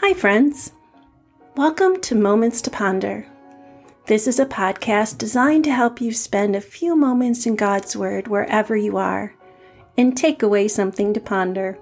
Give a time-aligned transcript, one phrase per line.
[0.00, 0.72] Hi, friends.
[1.56, 3.26] Welcome to Moments to Ponder.
[4.04, 8.28] This is a podcast designed to help you spend a few moments in God's Word
[8.28, 9.34] wherever you are
[9.96, 11.78] and take away something to ponder.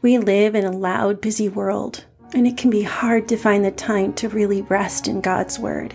[0.00, 3.70] We live in a loud, busy world, and it can be hard to find the
[3.70, 5.94] time to really rest in God's Word.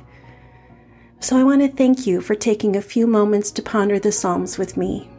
[1.20, 4.60] So I want to thank you for taking a few moments to ponder the Psalms
[4.60, 5.10] with me.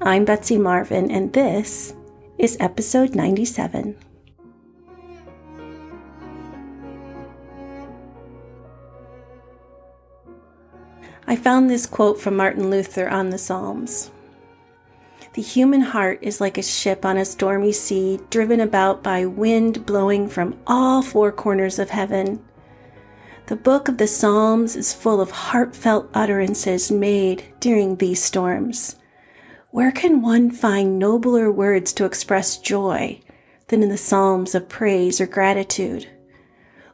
[0.00, 1.94] I'm Betsy Marvin, and this
[2.38, 3.96] is episode 97.
[11.26, 14.10] I found this quote from Martin Luther on the Psalms.
[15.32, 19.84] The human heart is like a ship on a stormy sea, driven about by wind
[19.86, 22.44] blowing from all four corners of heaven.
[23.46, 28.96] The book of the Psalms is full of heartfelt utterances made during these storms.
[29.76, 33.20] Where can one find nobler words to express joy
[33.68, 36.08] than in the Psalms of praise or gratitude?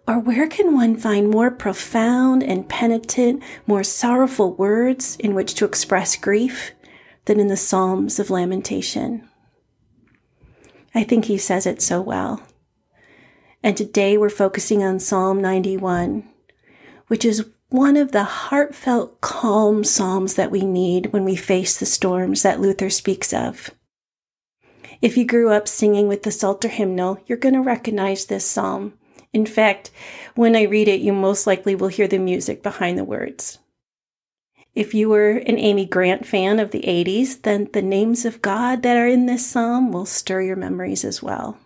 [0.08, 5.64] Or where can one find more profound and penitent, more sorrowful words in which to
[5.64, 6.72] express grief
[7.26, 9.28] than in the Psalms of lamentation?
[10.92, 12.42] I think he says it so well.
[13.62, 16.28] And today we're focusing on Psalm 91,
[17.06, 21.86] which is one of the heartfelt, calm psalms that we need when we face the
[21.86, 23.70] storms that Luther speaks of.
[25.00, 28.92] If you grew up singing with the Psalter hymnal, you're going to recognize this psalm.
[29.32, 29.90] In fact,
[30.34, 33.58] when I read it, you most likely will hear the music behind the words.
[34.74, 38.82] If you were an Amy Grant fan of the 80s, then the names of God
[38.82, 41.58] that are in this psalm will stir your memories as well.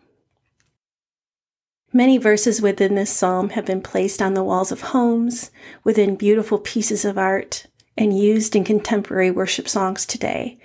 [1.96, 5.50] Many verses within this psalm have been placed on the walls of homes,
[5.82, 10.58] within beautiful pieces of art, and used in contemporary worship songs today.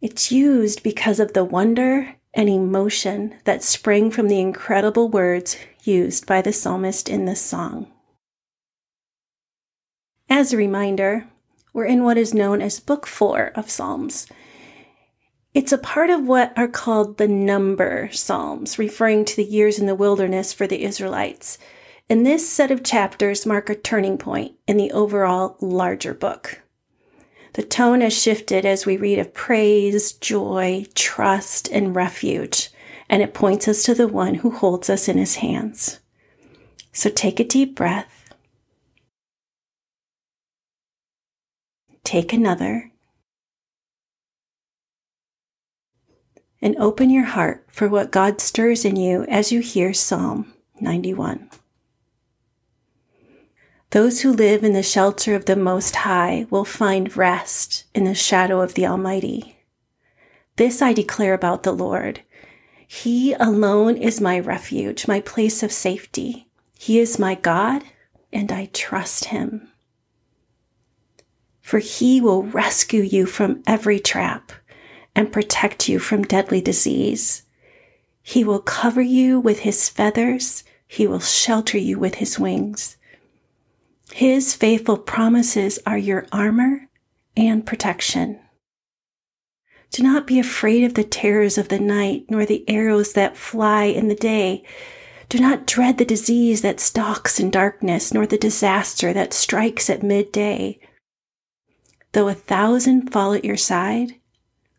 [0.00, 6.26] It's used because of the wonder and emotion that sprang from the incredible words used
[6.26, 7.92] by the psalmist in this song.
[10.30, 11.26] As a reminder,
[11.74, 14.26] we're in what is known as Book 4 of Psalms,
[15.56, 19.86] it's a part of what are called the number Psalms, referring to the years in
[19.86, 21.56] the wilderness for the Israelites.
[22.10, 26.60] And this set of chapters mark a turning point in the overall larger book.
[27.54, 32.68] The tone has shifted as we read of praise, joy, trust, and refuge,
[33.08, 36.00] and it points us to the one who holds us in his hands.
[36.92, 38.34] So take a deep breath.
[42.04, 42.92] Take another.
[46.66, 51.48] And open your heart for what God stirs in you as you hear Psalm 91.
[53.90, 58.16] Those who live in the shelter of the Most High will find rest in the
[58.16, 59.58] shadow of the Almighty.
[60.56, 62.22] This I declare about the Lord.
[62.84, 66.48] He alone is my refuge, my place of safety.
[66.76, 67.84] He is my God,
[68.32, 69.68] and I trust him.
[71.60, 74.50] For he will rescue you from every trap
[75.16, 77.42] and protect you from deadly disease.
[78.22, 80.62] He will cover you with his feathers.
[80.86, 82.98] He will shelter you with his wings.
[84.12, 86.88] His faithful promises are your armor
[87.36, 88.38] and protection.
[89.90, 93.84] Do not be afraid of the terrors of the night, nor the arrows that fly
[93.84, 94.64] in the day.
[95.28, 100.02] Do not dread the disease that stalks in darkness, nor the disaster that strikes at
[100.02, 100.78] midday.
[102.12, 104.16] Though a thousand fall at your side,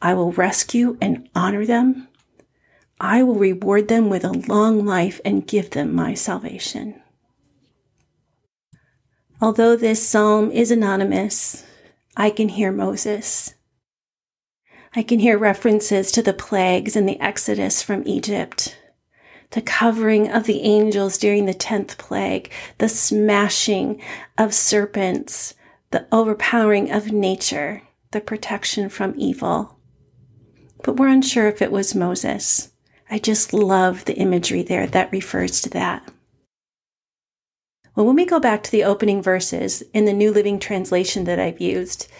[0.00, 2.08] I will rescue and honor them.
[3.00, 7.00] I will reward them with a long life and give them my salvation.
[9.40, 11.64] Although this psalm is anonymous,
[12.16, 13.54] I can hear Moses.
[14.96, 18.76] I can hear references to the plagues and the exodus from Egypt.
[19.52, 24.00] the covering of the angels during the 10th plague, the smashing
[24.36, 25.54] of serpents,
[25.90, 29.77] the overpowering of nature, the protection from evil.
[30.88, 32.70] But we're unsure if it was Moses.
[33.10, 36.10] I just love the imagery there that refers to that.
[37.94, 41.38] Well, when we go back to the opening verses in the New Living Translation that
[41.38, 42.10] I've used,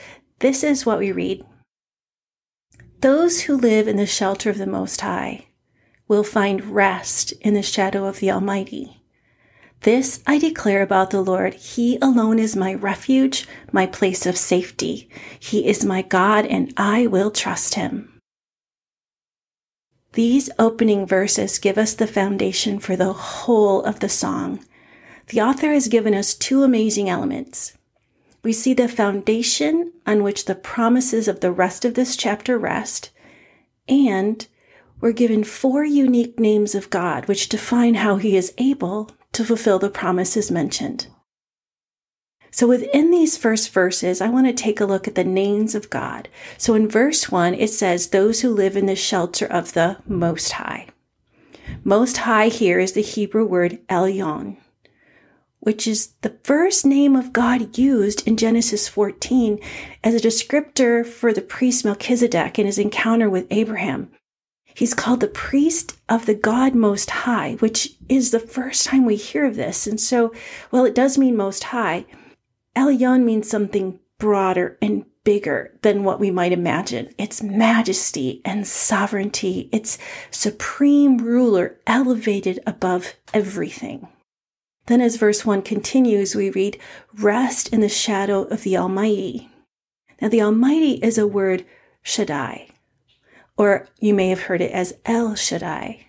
[0.40, 1.46] this is what we read
[3.00, 5.46] Those who live in the shelter of the Most High
[6.06, 9.02] will find rest in the shadow of the Almighty.
[9.80, 11.54] This I declare about the Lord.
[11.54, 15.08] He alone is my refuge, my place of safety.
[15.40, 18.12] He is my God, and I will trust him.
[20.18, 24.58] These opening verses give us the foundation for the whole of the song.
[25.28, 27.74] The author has given us two amazing elements.
[28.42, 33.10] We see the foundation on which the promises of the rest of this chapter rest,
[33.88, 34.44] and
[35.00, 39.78] we're given four unique names of God which define how he is able to fulfill
[39.78, 41.06] the promises mentioned.
[42.58, 45.90] So within these first verses, I want to take a look at the names of
[45.90, 46.28] God.
[46.56, 50.50] So in verse one, it says, those who live in the shelter of the Most
[50.50, 50.88] High.
[51.84, 54.56] Most High here is the Hebrew word Elyon,
[55.60, 59.60] which is the first name of God used in Genesis 14
[60.02, 64.10] as a descriptor for the priest Melchizedek in his encounter with Abraham.
[64.74, 69.14] He's called the priest of the God Most High, which is the first time we
[69.14, 69.86] hear of this.
[69.86, 70.32] And so,
[70.72, 72.04] well, it does mean Most High.
[72.78, 77.12] Elyon means something broader and bigger than what we might imagine.
[77.18, 79.68] It's majesty and sovereignty.
[79.72, 79.98] It's
[80.30, 84.08] supreme ruler elevated above everything.
[84.86, 86.78] Then, as verse 1 continues, we read,
[87.14, 89.50] Rest in the shadow of the Almighty.
[90.22, 91.66] Now, the Almighty is a word,
[92.02, 92.68] Shaddai
[93.58, 96.06] or you may have heard it as El Shaddai.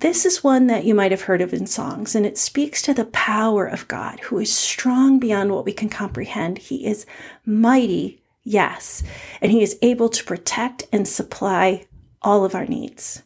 [0.00, 2.92] This is one that you might have heard of in songs, and it speaks to
[2.92, 6.58] the power of God, who is strong beyond what we can comprehend.
[6.58, 7.06] He is
[7.46, 9.02] mighty, yes,
[9.40, 11.86] and he is able to protect and supply
[12.20, 13.22] all of our needs.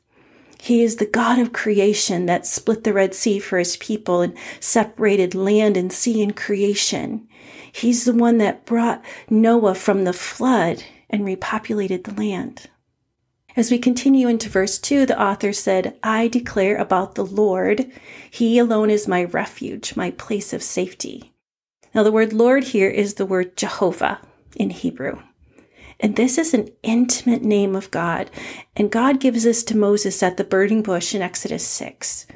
[0.61, 4.37] He is the God of creation that split the Red Sea for his people and
[4.61, 7.27] separated land and sea in creation.
[7.73, 12.69] He's the one that brought Noah from the flood and repopulated the land.
[13.61, 17.93] As we continue into verse 2, the author said, I declare about the Lord,
[18.31, 21.35] He alone is my refuge, my place of safety.
[21.95, 24.23] Now, the word Lord here is the word Jehovah
[24.57, 25.19] in Hebrew.
[26.01, 28.31] And this is an intimate name of God.
[28.77, 32.29] And God gives this to Moses at the burning bush in Exodus 6.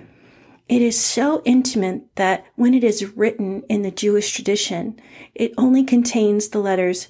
[0.68, 5.00] It is so intimate that when it is written in the Jewish tradition,
[5.34, 7.08] it only contains the letters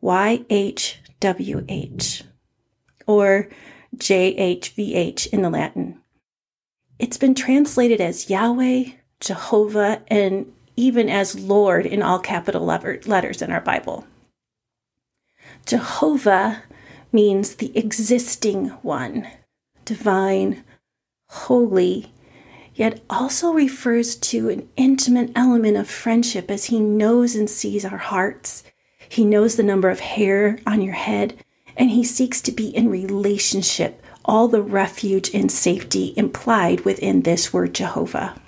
[0.00, 0.92] YHWH
[3.12, 3.48] or
[3.96, 6.00] JHVH in the Latin.
[6.98, 8.84] It's been translated as Yahweh,
[9.20, 14.06] Jehovah, and even as Lord in all capital letters in our Bible.
[15.66, 16.62] Jehovah
[17.12, 19.28] means the existing one,
[19.84, 20.64] divine,
[21.28, 22.12] holy,
[22.74, 27.98] yet also refers to an intimate element of friendship as he knows and sees our
[27.98, 28.64] hearts.
[29.08, 31.36] He knows the number of hair on your head
[31.76, 37.52] and he seeks to be in relationship, all the refuge and safety implied within this
[37.52, 38.40] word Jehovah.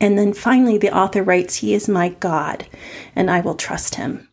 [0.00, 2.66] And then finally, the author writes, He is my God,
[3.14, 4.28] and I will trust him.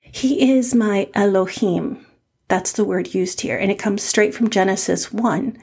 [0.00, 2.06] He is my Elohim.
[2.48, 5.56] That's the word used here, and it comes straight from Genesis 1.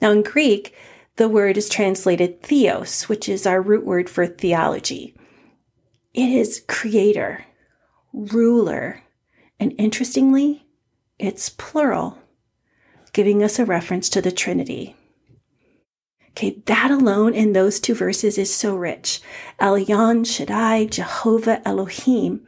[0.00, 0.74] Now, in Greek,
[1.16, 5.14] the word is translated theos, which is our root word for theology.
[6.14, 7.44] It is creator,
[8.12, 9.02] ruler,
[9.60, 10.66] and interestingly,
[11.18, 12.18] it's plural,
[13.12, 14.94] giving us a reference to the Trinity.
[16.30, 19.20] Okay, that alone in those two verses is so rich.
[19.60, 22.46] Elyon, Shaddai, Jehovah, Elohim.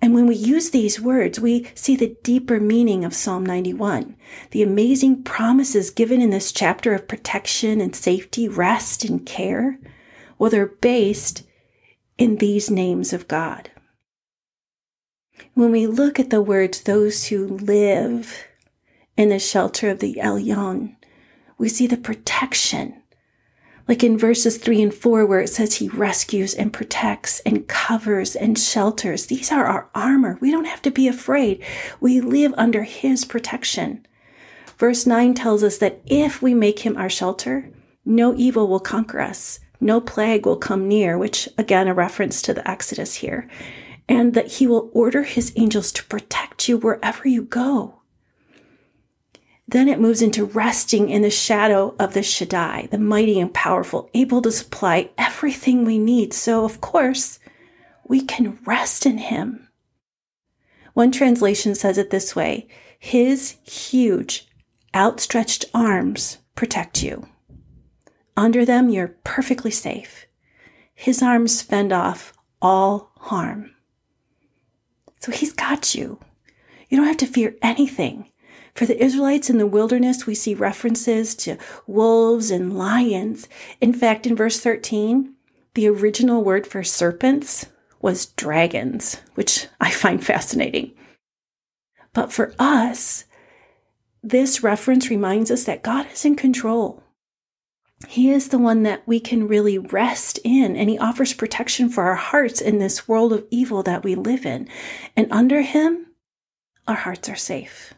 [0.00, 4.16] And when we use these words, we see the deeper meaning of Psalm 91.
[4.50, 9.78] The amazing promises given in this chapter of protection and safety, rest and care,
[10.38, 11.42] well, they're based
[12.16, 13.70] in these names of God.
[15.54, 18.46] When we look at the words, those who live
[19.18, 20.96] in the shelter of the Elyon,
[21.58, 23.02] we see the protection.
[23.86, 28.34] Like in verses three and four, where it says he rescues and protects and covers
[28.34, 29.26] and shelters.
[29.26, 30.38] These are our armor.
[30.40, 31.62] We don't have to be afraid.
[32.00, 34.06] We live under his protection.
[34.78, 37.68] Verse nine tells us that if we make him our shelter,
[38.06, 39.60] no evil will conquer us.
[39.80, 43.46] No plague will come near, which again, a reference to the Exodus here
[44.08, 48.02] and that he will order his angels to protect you wherever you go.
[49.66, 54.10] Then it moves into resting in the shadow of the Shaddai, the mighty and powerful,
[54.12, 56.34] able to supply everything we need.
[56.34, 57.38] So, of course,
[58.06, 59.68] we can rest in him.
[60.92, 62.68] One translation says it this way
[62.98, 64.46] His huge,
[64.94, 67.26] outstretched arms protect you.
[68.36, 70.26] Under them, you're perfectly safe.
[70.94, 73.70] His arms fend off all harm.
[75.22, 76.18] So he's got you.
[76.88, 78.28] You don't have to fear anything.
[78.74, 83.48] For the Israelites in the wilderness, we see references to wolves and lions.
[83.80, 85.34] In fact, in verse 13,
[85.74, 87.66] the original word for serpents
[88.00, 90.92] was dragons, which I find fascinating.
[92.12, 93.24] But for us,
[94.22, 97.02] this reference reminds us that God is in control.
[98.08, 102.04] He is the one that we can really rest in, and He offers protection for
[102.04, 104.68] our hearts in this world of evil that we live in.
[105.16, 106.06] And under Him,
[106.86, 107.94] our hearts are safe.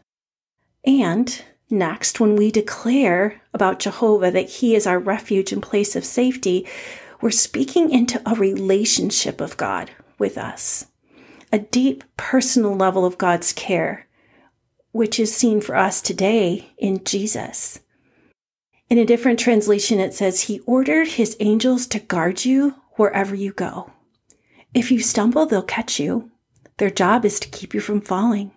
[0.85, 6.05] And next, when we declare about Jehovah that He is our refuge and place of
[6.05, 6.67] safety,
[7.21, 10.87] we're speaking into a relationship of God with us,
[11.51, 14.07] a deep personal level of God's care,
[14.91, 17.79] which is seen for us today in Jesus.
[18.89, 23.51] In a different translation, it says, He ordered His angels to guard you wherever you
[23.51, 23.91] go.
[24.73, 26.31] If you stumble, they'll catch you.
[26.77, 28.51] Their job is to keep you from falling.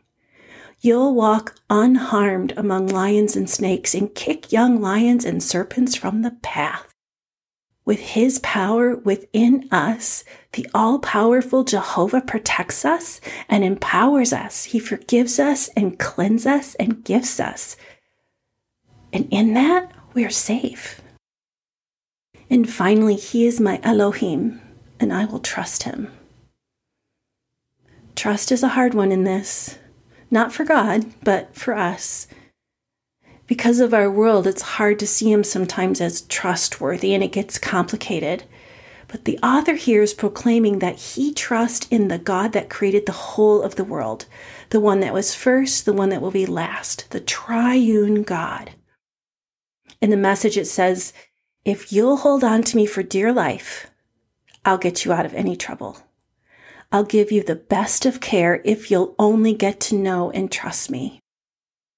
[0.81, 6.37] You'll walk unharmed among lions and snakes and kick young lions and serpents from the
[6.43, 6.95] path.
[7.85, 14.65] With his power within us, the all powerful Jehovah protects us and empowers us.
[14.65, 17.77] He forgives us and cleanses us and gifts us.
[19.13, 21.01] And in that, we are safe.
[22.51, 24.61] And finally, he is my Elohim,
[24.99, 26.11] and I will trust him.
[28.17, 29.79] Trust is a hard one in this
[30.29, 32.27] not for God, but for us.
[33.47, 37.57] Because of our world, it's hard to see him sometimes as trustworthy and it gets
[37.57, 38.43] complicated.
[39.07, 43.13] But the author here is proclaiming that he trusts in the God that created the
[43.13, 44.27] whole of the world,
[44.71, 48.73] the one that was first, the one that will be last, the triune God.
[50.01, 51.13] In the message, it says,
[51.65, 53.91] If you'll hold on to me for dear life,
[54.65, 55.99] I'll get you out of any trouble.
[56.91, 60.91] I'll give you the best of care if you'll only get to know and trust
[60.91, 61.21] me.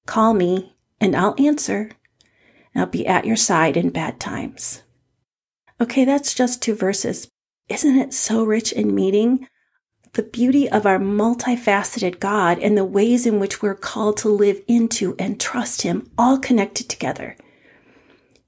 [0.06, 1.90] Call me and I'll answer.
[2.74, 4.82] And I'll be at your side in bad times.
[5.80, 7.28] Okay, that's just two verses.
[7.68, 9.46] Isn't it so rich in meaning?
[10.14, 14.60] The beauty of our multifaceted God and the ways in which we're called to live
[14.66, 17.36] into and trust Him, all connected together.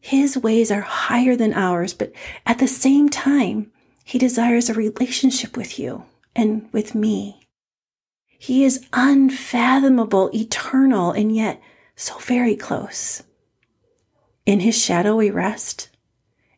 [0.02, 2.12] His ways are higher than ours, but
[2.44, 3.71] at the same time,
[4.04, 6.04] He desires a relationship with you
[6.35, 7.47] and with me.
[8.37, 11.62] He is unfathomable, eternal, and yet
[11.94, 13.23] so very close.
[14.44, 15.88] In his shadow we rest.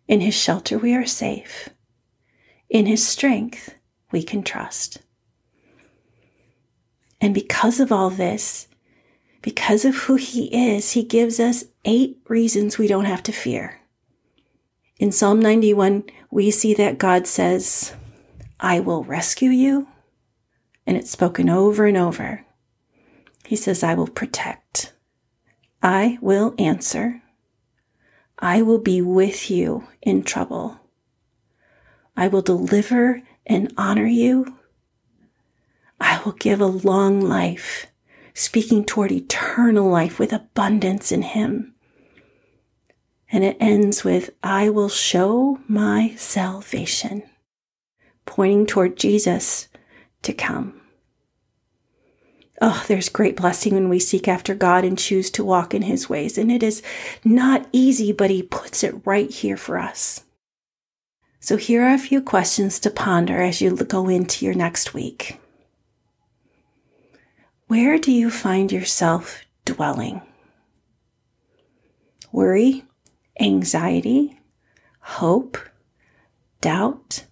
[0.08, 1.68] In his shelter we are safe.
[2.70, 3.74] In his strength
[4.10, 5.02] we can trust.
[7.20, 8.68] And because of all this,
[9.44, 13.78] because of who he is, he gives us eight reasons we don't have to fear.
[14.98, 17.92] In Psalm 91, we see that God says,
[18.58, 19.86] I will rescue you.
[20.86, 22.46] And it's spoken over and over.
[23.44, 24.94] He says, I will protect.
[25.82, 27.20] I will answer.
[28.38, 30.80] I will be with you in trouble.
[32.16, 34.56] I will deliver and honor you.
[36.00, 37.88] I will give a long life,
[38.34, 41.74] speaking toward eternal life with abundance in Him.
[43.30, 47.22] And it ends with, I will show my salvation
[48.26, 49.68] pointing toward Jesus
[50.22, 50.80] to come.
[52.60, 56.08] Oh, there's great blessing when we seek after God and choose to walk in his
[56.08, 56.38] ways.
[56.38, 56.82] And it is
[57.24, 60.24] not easy, but he puts it right here for us.
[61.40, 65.38] So here are a few questions to ponder as you go into your next week.
[67.74, 70.22] Where do you find yourself dwelling?
[72.30, 72.84] Worry,
[73.40, 74.38] anxiety,
[75.00, 75.58] hope,
[76.60, 77.24] doubt,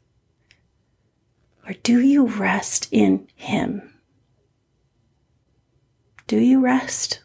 [1.65, 3.95] or do you rest in Him?
[6.27, 7.21] Do you rest?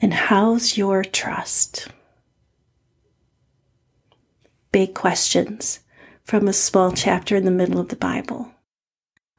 [0.00, 1.88] And how's your trust?
[4.72, 5.80] Big questions
[6.24, 8.54] from a small chapter in the middle of the Bible.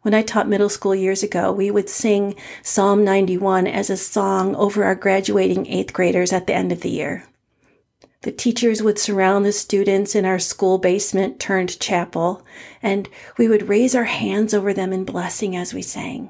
[0.01, 4.55] When I taught middle school years ago, we would sing Psalm 91 as a song
[4.55, 7.25] over our graduating eighth graders at the end of the year.
[8.21, 12.45] The teachers would surround the students in our school basement turned chapel,
[12.81, 16.29] and we would raise our hands over them in blessing as we sang.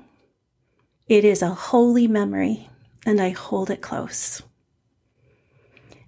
[1.07, 2.69] It is a holy memory,
[3.05, 4.41] and I hold it close.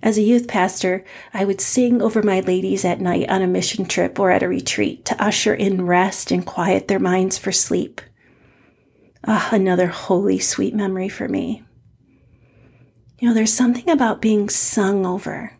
[0.03, 1.03] As a youth pastor,
[1.33, 4.47] I would sing over my ladies at night on a mission trip or at a
[4.47, 8.01] retreat to usher in rest and quiet their minds for sleep.
[9.25, 11.63] Ah, another holy, sweet memory for me.
[13.19, 15.53] You know, there's something about being sung over,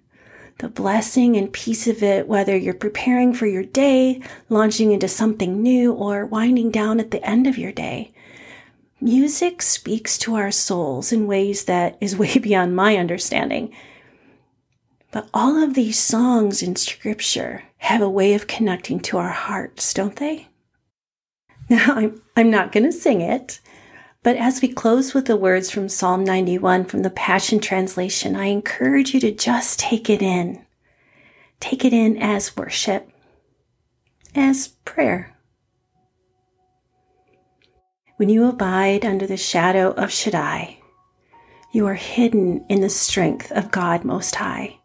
[0.57, 4.19] the blessing and peace of it, whether you're preparing for your day,
[4.49, 8.11] launching into something new, or winding down at the end of your day.
[8.99, 13.71] Music speaks to our souls in ways that is way beyond my understanding.
[15.11, 19.93] But all of these songs in scripture have a way of connecting to our hearts,
[19.93, 20.47] don't they?
[21.69, 23.59] Now, I'm, I'm not going to sing it,
[24.23, 28.45] but as we close with the words from Psalm 91 from the Passion Translation, I
[28.45, 30.65] encourage you to just take it in.
[31.59, 33.09] Take it in as worship,
[34.35, 35.35] as prayer.
[38.17, 40.77] When you abide under the shadow of Shaddai,
[41.71, 44.80] you are hidden in the strength of God Most High.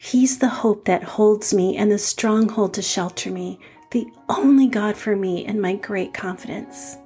[0.00, 3.58] He's the hope that holds me and the stronghold to shelter me,
[3.90, 6.96] the only God for me and my great confidence.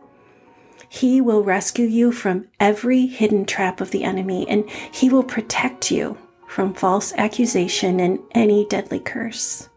[0.90, 5.90] He will rescue you from every hidden trap of the enemy, and He will protect
[5.90, 9.70] you from false accusation and any deadly curse.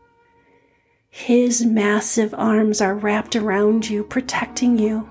[1.09, 5.09] His massive arms are wrapped around you, protecting you.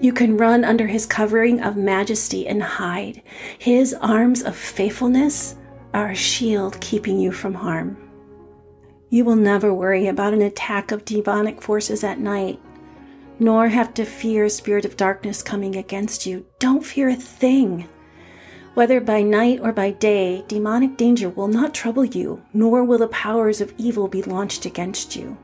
[0.00, 3.20] You can run under His covering of majesty and hide.
[3.58, 5.56] His arms of faithfulness
[5.94, 7.96] are a shield keeping you from harm.
[9.10, 12.60] You will never worry about an attack of demonic forces at night,
[13.38, 16.44] nor have to fear a spirit of darkness coming against you.
[16.58, 17.88] Don't fear a thing.
[18.74, 23.08] Whether by night or by day, demonic danger will not trouble you, nor will the
[23.08, 25.36] powers of evil be launched against you.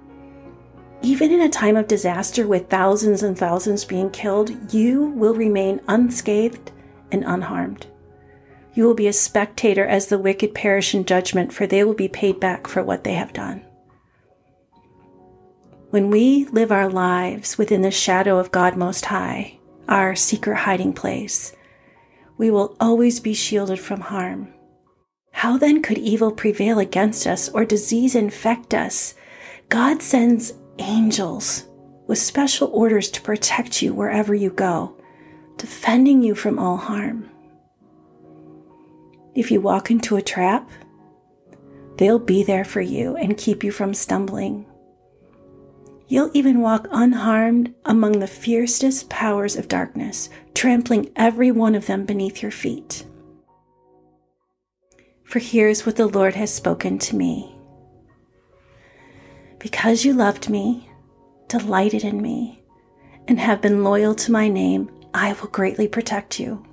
[1.03, 5.81] Even in a time of disaster with thousands and thousands being killed, you will remain
[5.89, 6.71] unscathed
[7.12, 7.87] and unharmed.
[8.75, 12.09] You will be a spectator as the wicked perish in judgment, for they will be
[12.09, 13.65] paid back for what they have done.
[15.91, 19.59] When we live our lives within the shadow of God Most High,
[19.89, 21.55] our secret hiding place,
[22.37, 24.53] we will always be shielded from harm.
[25.31, 29.15] How then could evil prevail against us or disease infect us?
[29.69, 31.69] God sends angels
[32.09, 34.97] with special orders to protect you wherever you go,
[35.59, 37.31] defending you from all harm.
[39.35, 40.70] If you walk into a trap,
[41.97, 44.66] they'll be there for you and keep you from stumbling.
[46.07, 52.05] You'll even walk unharmed among the fiercest powers of darkness, trampling every one of them
[52.05, 53.05] beneath your feet.
[55.25, 57.57] For here's what the Lord has spoken to me.
[59.59, 60.90] Because you loved me,
[61.49, 62.62] delighted in me,
[63.27, 66.64] and have been loyal to my name, I will greatly protect you.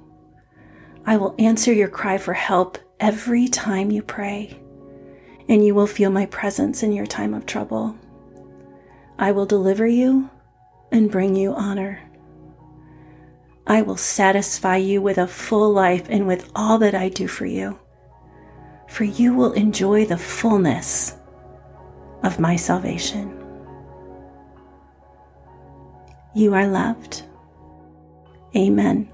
[1.05, 4.59] I will answer your cry for help every time you pray,
[5.49, 7.95] and you will feel my presence in your time of trouble.
[9.17, 10.29] I will deliver you
[10.91, 11.99] and bring you honor.
[13.65, 17.45] I will satisfy you with a full life and with all that I do for
[17.45, 17.79] you,
[18.87, 21.15] for you will enjoy the fullness
[22.23, 23.37] of my salvation.
[26.35, 27.23] You are loved.
[28.55, 29.09] Amen.